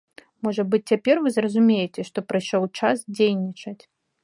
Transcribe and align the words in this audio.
Можа 0.45 0.63
быць, 0.71 0.85
цяпер 0.91 1.21
вы 1.25 1.33
зразумееце, 1.35 2.07
што 2.09 2.25
прыйшоў 2.33 2.63
час 2.83 3.07
дзейнічаць! 3.15 3.79